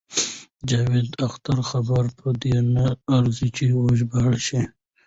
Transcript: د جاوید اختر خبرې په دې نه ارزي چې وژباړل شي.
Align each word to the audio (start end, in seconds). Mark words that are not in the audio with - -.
د 0.03 0.03
جاوید 0.69 1.09
اختر 1.27 1.57
خبرې 1.69 2.11
په 2.19 2.29
دې 2.41 2.55
نه 2.75 2.85
ارزي 3.17 3.49
چې 3.57 3.65
وژباړل 3.83 4.39
شي. 4.47 4.61